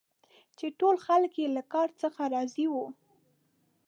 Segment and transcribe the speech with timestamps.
[0.57, 2.87] چي ټول خلک یې له کار څخه راضي وه.